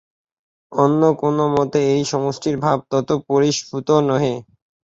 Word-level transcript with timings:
অন্য 0.71 1.01
কোন 1.21 1.37
মতে 1.55 1.79
এই 1.93 2.03
সমষ্টির 2.11 2.55
ভাব 2.63 2.77
তত 2.91 3.09
পরিস্ফুট 3.27 3.87
নহে। 4.07 4.33